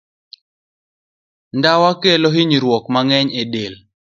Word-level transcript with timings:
Ndawa 1.57 1.91
kelo 2.01 2.27
hinyruok 2.35 2.83
mang'eny 2.93 3.27
ne 3.33 3.43
del. 3.53 3.73